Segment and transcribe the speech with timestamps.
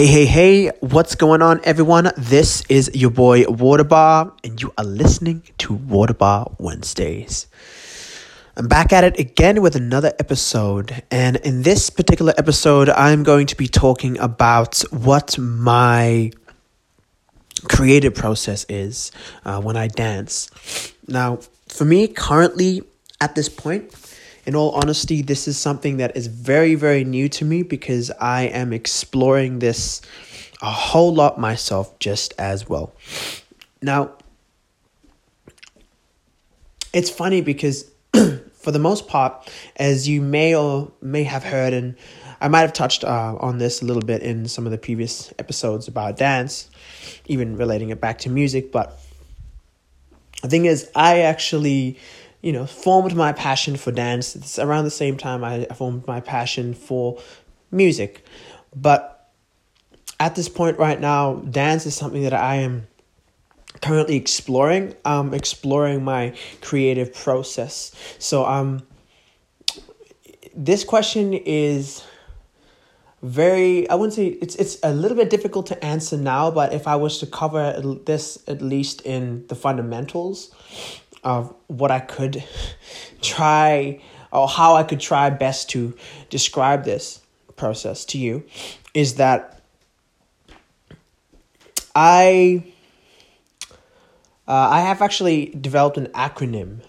[0.00, 2.10] Hey, hey, hey, what's going on, everyone?
[2.16, 7.46] This is your boy Waterbar, and you are listening to Waterbar Wednesdays.
[8.56, 13.46] I'm back at it again with another episode, and in this particular episode, I'm going
[13.48, 16.32] to be talking about what my
[17.64, 19.12] creative process is
[19.44, 20.50] uh, when I dance.
[21.08, 22.80] Now, for me, currently
[23.20, 23.92] at this point,
[24.46, 28.42] in all honesty, this is something that is very, very new to me because I
[28.44, 30.00] am exploring this
[30.62, 32.92] a whole lot myself just as well.
[33.82, 34.12] Now,
[36.92, 41.96] it's funny because for the most part, as you may or may have heard, and
[42.40, 45.32] I might have touched uh, on this a little bit in some of the previous
[45.38, 46.68] episodes about dance,
[47.26, 48.98] even relating it back to music, but
[50.42, 51.98] the thing is, I actually
[52.42, 54.34] you know, formed my passion for dance.
[54.34, 57.20] It's around the same time I formed my passion for
[57.70, 58.24] music.
[58.74, 59.32] But
[60.18, 62.86] at this point right now, dance is something that I am
[63.82, 64.94] currently exploring.
[65.04, 67.92] Um, exploring my creative process.
[68.18, 68.86] So um,
[70.54, 72.04] this question is
[73.22, 76.88] very i wouldn't say it's it's a little bit difficult to answer now but if
[76.88, 80.54] i was to cover this at least in the fundamentals
[81.22, 82.42] of what I could
[83.20, 84.00] try
[84.32, 85.96] or how I could try best to
[86.28, 87.20] describe this
[87.56, 88.44] process to you
[88.94, 89.60] is that
[91.94, 92.64] I
[94.48, 96.80] uh, I have actually developed an acronym,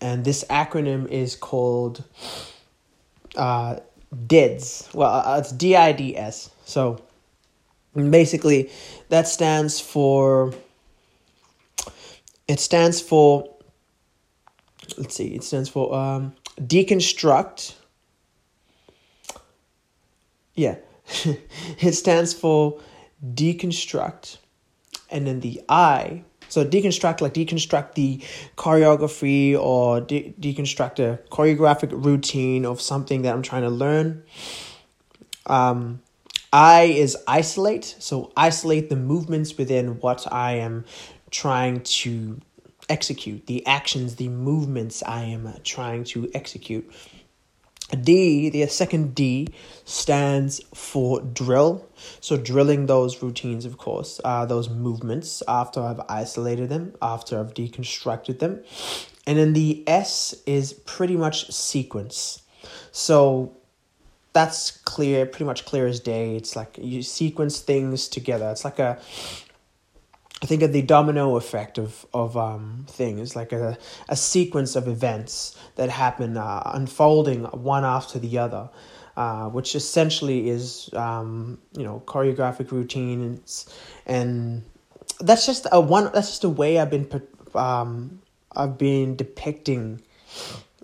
[0.00, 2.04] and this acronym is called
[3.36, 3.76] uh,
[4.26, 4.88] DIDS.
[4.94, 6.50] Well, uh, it's D I D S.
[6.64, 7.02] So
[7.94, 8.70] basically,
[9.08, 10.52] that stands for
[12.46, 13.48] it stands for
[14.98, 17.74] let's see, it stands for um, deconstruct.
[20.54, 20.76] Yeah,
[21.78, 22.80] it stands for
[23.24, 24.38] deconstruct,
[25.10, 26.24] and then the I.
[26.48, 28.20] So deconstruct, like deconstruct the
[28.56, 34.24] choreography or de- deconstruct a choreographic routine of something that I'm trying to learn.
[35.46, 36.02] Um,
[36.52, 40.84] I is isolate, so isolate the movements within what I am
[41.30, 42.40] trying to
[42.90, 46.90] execute, the actions, the movements I am trying to execute.
[48.02, 49.48] D, the second D,
[49.84, 51.88] stands for drill.
[52.20, 57.52] So, drilling those routines, of course, uh, those movements after I've isolated them, after I've
[57.54, 58.62] deconstructed them.
[59.26, 62.42] And then the S is pretty much sequence.
[62.92, 63.56] So,
[64.32, 66.36] that's clear, pretty much clear as day.
[66.36, 68.50] It's like you sequence things together.
[68.50, 68.98] It's like a
[70.42, 73.76] I think of the domino effect of of um, things, like a
[74.08, 78.70] a sequence of events that happen, uh, unfolding one after the other,
[79.16, 83.68] uh, which essentially is um, you know choreographic routines,
[84.06, 84.64] and
[85.20, 86.04] that's just a one.
[86.14, 87.06] That's just a way I've been
[87.54, 88.22] um,
[88.56, 90.00] I've been depicting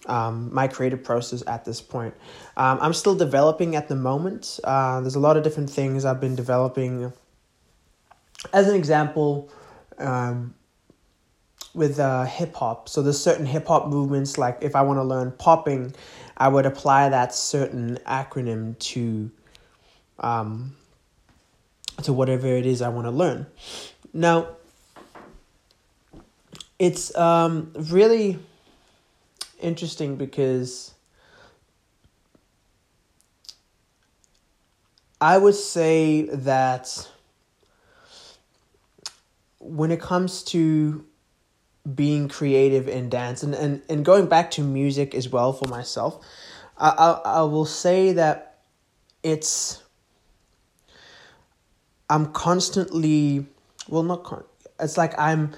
[0.06, 2.14] um, my creative process at this point.
[2.56, 4.60] Um, I'm still developing at the moment.
[4.62, 7.12] Uh, there's a lot of different things I've been developing
[8.52, 9.50] as an example,
[9.98, 10.54] um,
[11.74, 14.38] with uh, hip hop, so there's certain hip hop movements.
[14.38, 15.94] Like if I want to learn popping,
[16.36, 19.30] I would apply that certain acronym to,
[20.18, 20.74] um,
[22.02, 23.46] to whatever it is I want to learn.
[24.12, 24.48] Now,
[26.78, 28.38] it's um really
[29.60, 30.94] interesting because
[35.20, 37.08] I would say that
[39.66, 41.04] when it comes to
[41.94, 46.24] being creative in dance and, and, and going back to music as well for myself,
[46.78, 48.58] I, I, I will say that
[49.22, 49.82] it's
[52.08, 53.46] I'm constantly
[53.88, 54.44] well not con-
[54.78, 55.52] it's like I'm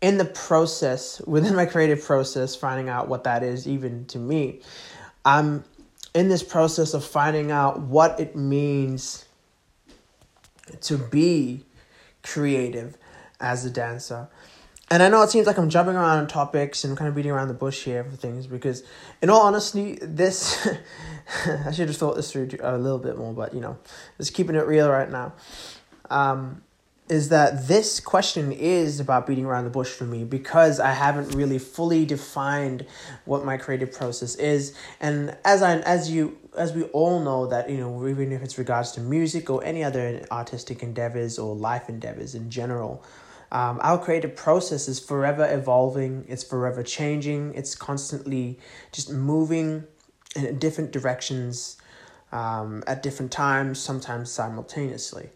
[0.00, 4.60] in the process within my creative process finding out what that is even to me.
[5.24, 5.64] I'm
[6.14, 9.24] in this process of finding out what it means
[10.82, 11.64] to be
[12.22, 12.96] creative
[13.40, 14.28] as a dancer.
[14.88, 17.32] And I know it seems like I'm jumping around on topics and kind of beating
[17.32, 18.84] around the bush here for things because,
[19.20, 20.68] in all honesty, this
[21.66, 23.78] I should have thought this through a little bit more, but you know,
[24.16, 25.32] just keeping it real right now.
[26.08, 26.62] Um,
[27.08, 31.34] is that this question is about beating around the bush for me because I haven't
[31.34, 32.84] really fully defined
[33.24, 34.74] what my creative process is.
[35.00, 38.58] And as I as you as we all know that you know even if it's
[38.58, 43.04] regards to music or any other artistic endeavors or life endeavors in general,
[43.52, 46.24] um, our creative process is forever evolving.
[46.28, 47.54] It's forever changing.
[47.54, 48.58] It's constantly
[48.92, 49.84] just moving
[50.34, 51.76] in different directions
[52.32, 55.30] um, at different times, sometimes simultaneously.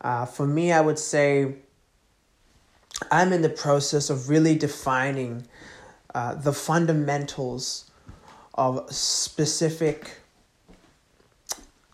[0.00, 1.56] Uh, for me, I would say
[3.10, 5.46] I'm in the process of really defining
[6.14, 7.90] uh, the fundamentals
[8.54, 10.18] of specific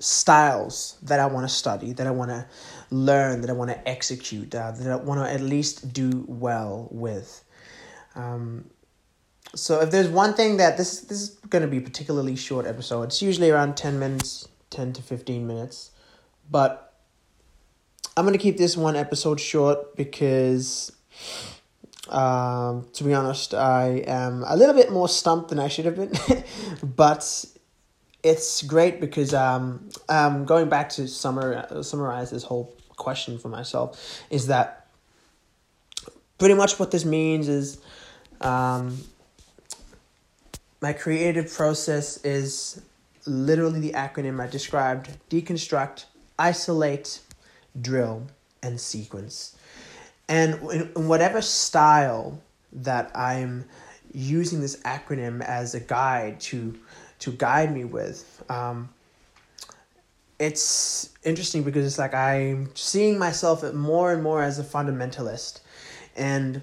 [0.01, 2.47] styles that I want to study, that I want to
[2.91, 6.89] learn, that I want to execute, uh, that I want to at least do well
[6.91, 7.45] with.
[8.15, 8.71] Um,
[9.55, 13.05] so if there's one thing that this this is going to be particularly short episode.
[13.05, 15.91] It's usually around 10 minutes, 10 to 15 minutes.
[16.51, 16.95] But
[18.17, 20.93] I'm going to keep this one episode short because
[22.09, 25.97] um, to be honest, I am a little bit more stumped than I should have
[25.97, 26.13] been.
[26.83, 27.45] but
[28.23, 34.23] it's great because um, um, going back to summar, summarize this whole question for myself
[34.29, 34.87] is that
[36.39, 37.81] pretty much what this means is
[38.41, 38.99] um,
[40.81, 42.81] my creative process is
[43.27, 46.07] literally the acronym I described deconstruct,
[46.39, 47.21] isolate,
[47.81, 48.27] drill,
[48.63, 49.57] and sequence.
[50.29, 52.41] And in, in whatever style
[52.73, 53.65] that I'm
[54.13, 56.79] using this acronym as a guide to
[57.21, 58.45] to guide me with.
[58.49, 58.91] Um,
[60.39, 65.61] it's interesting because it's like I'm seeing myself more and more as a fundamentalist.
[66.17, 66.63] And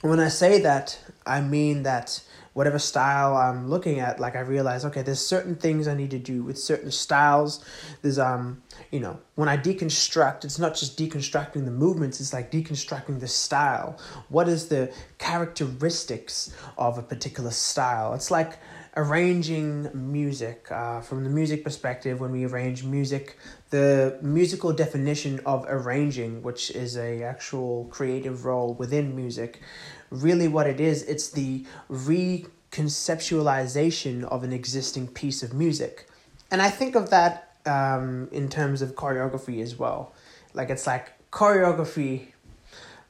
[0.00, 2.20] when I say that, I mean that
[2.54, 6.18] whatever style I'm looking at, like I realize, okay, there's certain things I need to
[6.18, 7.64] do with certain styles.
[8.02, 12.50] There's um, you know, when I deconstruct, it's not just deconstructing the movements, it's like
[12.50, 13.98] deconstructing the style.
[14.28, 18.12] What is the characteristics of a particular style?
[18.14, 18.58] It's like
[18.96, 23.38] arranging music uh, from the music perspective when we arrange music
[23.70, 29.62] the musical definition of arranging which is a actual creative role within music
[30.10, 36.06] really what it is it's the reconceptualization of an existing piece of music.
[36.50, 40.12] And i think of that um, in terms of choreography as well.
[40.54, 42.28] Like it's like choreography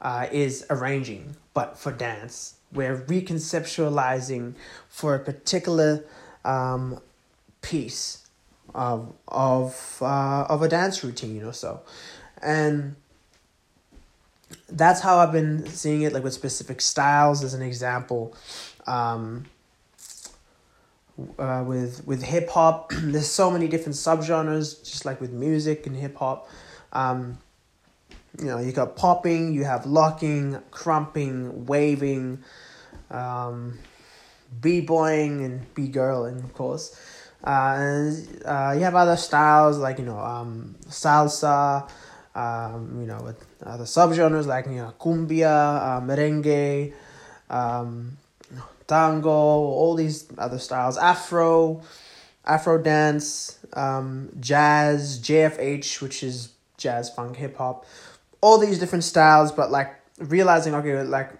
[0.02, 4.54] uh, is arranging but for dance we're reconceptualizing
[4.88, 6.04] for a particular
[6.44, 7.00] um,
[7.60, 8.26] piece
[8.74, 11.80] of of uh, of a dance routine or so,
[12.42, 12.96] and
[14.68, 16.12] that's how I've been seeing it.
[16.12, 18.34] Like with specific styles, as an example,
[18.86, 19.44] um,
[21.38, 25.96] uh, with with hip hop, there's so many different subgenres, just like with music and
[25.96, 26.48] hip hop.
[26.92, 27.38] Um,
[28.38, 32.42] you know, you got popping, you have locking, krumping, waving,
[33.10, 33.78] um,
[34.60, 36.98] b-boying and b-girling, of course.
[37.44, 41.88] Uh, and uh, you have other styles like, you know, um, salsa,
[42.34, 46.92] um, you know, with other subgenres like, you know, cumbia, uh, merengue,
[47.50, 48.16] um,
[48.86, 51.82] tango, all these other styles, afro,
[52.44, 57.84] afro dance, um, jazz, JFH, which is jazz, funk, hip hop,
[58.42, 61.30] all these different styles, but like realizing, okay, like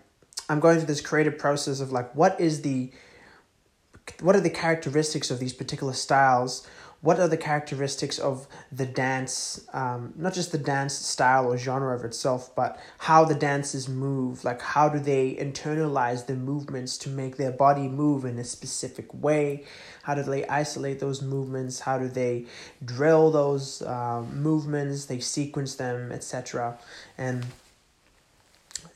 [0.49, 2.91] I'm going through this creative process of like what is the
[4.21, 6.67] what are the characteristics of these particular styles
[7.03, 11.95] what are the characteristics of the dance um, not just the dance style or genre
[11.95, 14.45] of itself but how the dancers move?
[14.45, 19.13] Like how do they internalize the movements to make their body move in a specific
[19.13, 19.65] way?
[20.05, 21.81] How do they isolate those movements?
[21.81, 22.47] How do they
[22.85, 25.07] drill those um, movements?
[25.07, 26.79] They sequence them etc
[27.19, 27.45] and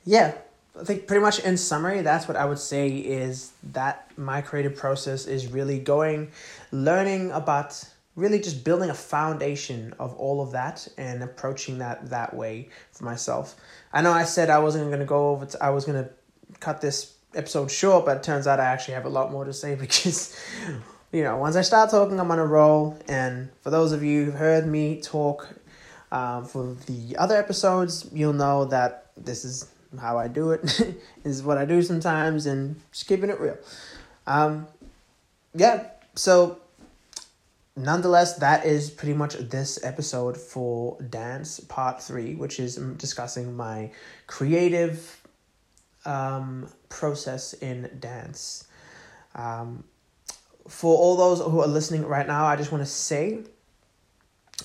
[0.04, 0.32] yeah
[0.78, 4.76] I think pretty much in summary, that's what I would say is that my creative
[4.76, 6.30] process is really going,
[6.70, 7.82] learning about
[8.16, 13.04] really just building a foundation of all of that and approaching that that way for
[13.04, 13.54] myself.
[13.92, 16.10] I know I said I wasn't going to go over, to, I was going to
[16.58, 19.52] cut this episode short, but it turns out I actually have a lot more to
[19.52, 20.38] say because,
[21.12, 22.98] you know, once I start talking, I'm on a roll.
[23.06, 25.48] And for those of you who've heard me talk
[26.10, 29.68] um, for the other episodes, you'll know that this is
[30.00, 30.96] how I do it.
[31.24, 33.58] is what I do sometimes, and just keeping it real.
[34.26, 34.66] Um,
[35.54, 35.88] yeah.
[36.14, 36.58] So,
[37.76, 43.90] nonetheless, that is pretty much this episode for dance part three, which is discussing my
[44.26, 45.22] creative
[46.04, 48.66] um, process in dance.
[49.34, 49.84] Um,
[50.66, 53.40] for all those who are listening right now, I just want to say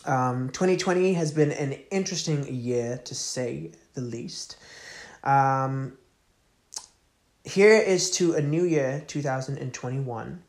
[0.05, 4.55] um, 2020 has been an interesting year to say the least.
[5.23, 5.97] Um,
[7.43, 10.43] here is to a new year, 2021.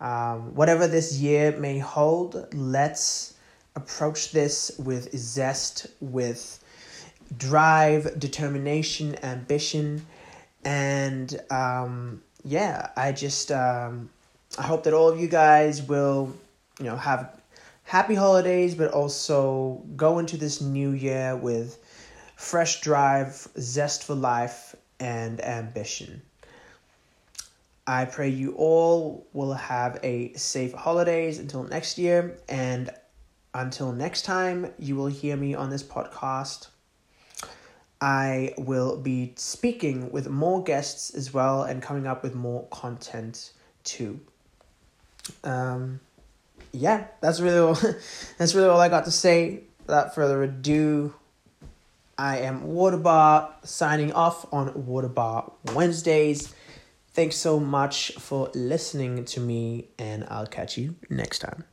[0.00, 3.34] Um, whatever this year may hold, let's
[3.74, 6.62] approach this with zest, with
[7.36, 10.06] drive, determination, ambition,
[10.64, 14.10] and um, yeah, I just um,
[14.58, 16.34] I hope that all of you guys will,
[16.78, 17.40] you know, have
[17.84, 21.78] happy holidays, but also go into this new year with
[22.36, 26.22] fresh drive, zest for life, and ambition.
[27.88, 32.36] I pray you all will have a safe holidays until next year.
[32.46, 32.90] And
[33.54, 36.68] until next time, you will hear me on this podcast.
[37.98, 43.54] I will be speaking with more guests as well and coming up with more content
[43.84, 44.20] too.
[45.42, 46.00] Um,
[46.72, 47.78] yeah, that's really all,
[48.36, 49.62] that's really all I got to say.
[49.86, 51.14] Without further ado,
[52.18, 56.54] I am Waterbar signing off on Waterbar Wednesdays.
[57.18, 61.64] Thanks so much for listening to me, and I'll catch you next time.